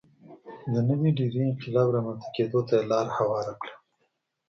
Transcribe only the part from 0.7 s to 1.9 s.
د نوې ډبرې انقلاب